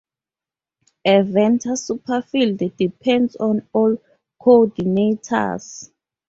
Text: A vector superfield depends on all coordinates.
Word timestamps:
A 1.05 1.21
vector 1.21 1.73
superfield 1.73 2.75
depends 2.75 3.35
on 3.35 3.67
all 3.71 3.97
coordinates. 4.41 5.91